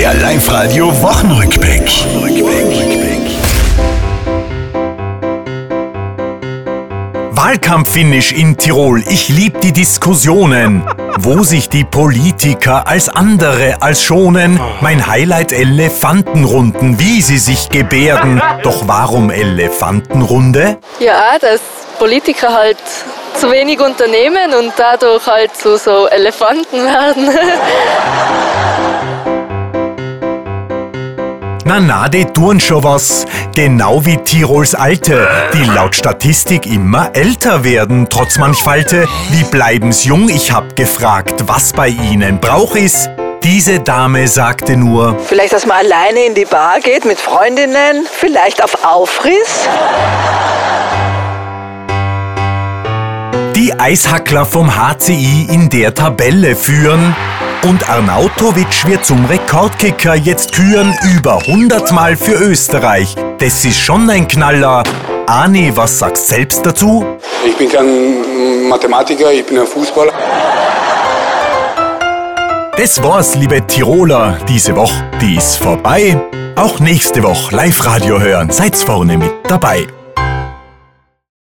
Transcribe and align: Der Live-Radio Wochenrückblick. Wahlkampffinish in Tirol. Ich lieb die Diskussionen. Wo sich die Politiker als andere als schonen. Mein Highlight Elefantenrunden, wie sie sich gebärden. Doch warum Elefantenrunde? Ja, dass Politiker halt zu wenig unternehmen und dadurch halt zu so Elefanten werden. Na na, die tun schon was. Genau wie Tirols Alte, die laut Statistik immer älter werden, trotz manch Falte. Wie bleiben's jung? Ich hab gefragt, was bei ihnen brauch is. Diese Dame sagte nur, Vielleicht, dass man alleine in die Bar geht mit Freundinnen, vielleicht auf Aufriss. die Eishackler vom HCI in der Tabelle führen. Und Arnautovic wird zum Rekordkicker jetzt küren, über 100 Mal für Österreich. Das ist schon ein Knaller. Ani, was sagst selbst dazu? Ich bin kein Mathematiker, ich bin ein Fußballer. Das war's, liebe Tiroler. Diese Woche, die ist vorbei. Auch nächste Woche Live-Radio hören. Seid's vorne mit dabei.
Der 0.00 0.14
Live-Radio 0.14 0.86
Wochenrückblick. 1.02 1.82
Wahlkampffinish 7.32 8.32
in 8.32 8.56
Tirol. 8.56 9.04
Ich 9.10 9.28
lieb 9.28 9.60
die 9.60 9.72
Diskussionen. 9.72 10.82
Wo 11.18 11.42
sich 11.42 11.68
die 11.68 11.84
Politiker 11.84 12.88
als 12.88 13.10
andere 13.10 13.82
als 13.82 14.02
schonen. 14.02 14.58
Mein 14.80 15.06
Highlight 15.06 15.52
Elefantenrunden, 15.52 16.98
wie 16.98 17.20
sie 17.20 17.36
sich 17.36 17.68
gebärden. 17.68 18.40
Doch 18.62 18.88
warum 18.88 19.28
Elefantenrunde? 19.28 20.78
Ja, 20.98 21.38
dass 21.38 21.60
Politiker 21.98 22.54
halt 22.54 22.78
zu 23.34 23.50
wenig 23.50 23.78
unternehmen 23.80 24.54
und 24.54 24.72
dadurch 24.78 25.26
halt 25.26 25.54
zu 25.54 25.76
so 25.76 26.08
Elefanten 26.08 26.84
werden. 26.84 27.28
Na 31.70 31.78
na, 31.78 32.08
die 32.08 32.24
tun 32.24 32.58
schon 32.58 32.82
was. 32.82 33.26
Genau 33.54 34.04
wie 34.04 34.16
Tirols 34.16 34.74
Alte, 34.74 35.28
die 35.54 35.62
laut 35.62 35.94
Statistik 35.94 36.66
immer 36.66 37.10
älter 37.14 37.62
werden, 37.62 38.08
trotz 38.10 38.38
manch 38.38 38.60
Falte. 38.60 39.06
Wie 39.30 39.44
bleiben's 39.44 40.04
jung? 40.04 40.28
Ich 40.28 40.50
hab 40.50 40.74
gefragt, 40.74 41.44
was 41.46 41.72
bei 41.72 41.86
ihnen 41.86 42.40
brauch 42.40 42.74
is. 42.74 43.08
Diese 43.44 43.78
Dame 43.78 44.26
sagte 44.26 44.76
nur, 44.76 45.16
Vielleicht, 45.28 45.52
dass 45.52 45.64
man 45.64 45.76
alleine 45.76 46.24
in 46.26 46.34
die 46.34 46.44
Bar 46.44 46.80
geht 46.80 47.04
mit 47.04 47.20
Freundinnen, 47.20 48.04
vielleicht 48.18 48.64
auf 48.64 48.84
Aufriss. 48.84 49.68
die 53.54 53.78
Eishackler 53.78 54.44
vom 54.44 54.74
HCI 54.74 55.46
in 55.48 55.68
der 55.68 55.94
Tabelle 55.94 56.56
führen. 56.56 57.14
Und 57.62 57.90
Arnautovic 57.90 58.86
wird 58.86 59.04
zum 59.04 59.26
Rekordkicker 59.26 60.14
jetzt 60.14 60.52
küren, 60.52 60.94
über 61.14 61.36
100 61.46 61.92
Mal 61.92 62.16
für 62.16 62.32
Österreich. 62.32 63.14
Das 63.38 63.62
ist 63.66 63.78
schon 63.78 64.08
ein 64.08 64.26
Knaller. 64.26 64.82
Ani, 65.26 65.70
was 65.74 65.98
sagst 65.98 66.28
selbst 66.28 66.64
dazu? 66.64 67.04
Ich 67.44 67.54
bin 67.56 67.70
kein 67.70 68.66
Mathematiker, 68.66 69.30
ich 69.30 69.44
bin 69.44 69.58
ein 69.58 69.66
Fußballer. 69.66 70.12
Das 72.78 73.02
war's, 73.02 73.34
liebe 73.34 73.66
Tiroler. 73.66 74.38
Diese 74.48 74.74
Woche, 74.74 75.10
die 75.20 75.36
ist 75.36 75.56
vorbei. 75.56 76.18
Auch 76.56 76.80
nächste 76.80 77.22
Woche 77.22 77.54
Live-Radio 77.54 78.18
hören. 78.20 78.50
Seid's 78.50 78.82
vorne 78.82 79.18
mit 79.18 79.32
dabei. 79.46 79.86